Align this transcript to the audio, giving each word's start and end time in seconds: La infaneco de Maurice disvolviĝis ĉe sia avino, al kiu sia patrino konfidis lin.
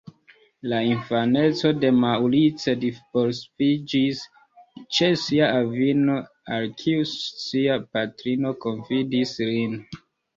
La 0.69 0.77
infaneco 0.91 1.69
de 1.81 1.89
Maurice 2.03 2.73
disvolviĝis 2.83 4.23
ĉe 4.97 5.09
sia 5.25 5.49
avino, 5.57 6.15
al 6.55 6.65
kiu 6.79 7.05
sia 7.43 7.77
patrino 7.97 8.55
konfidis 8.67 9.35
lin. 9.51 9.77